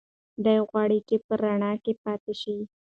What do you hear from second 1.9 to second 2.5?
پاتې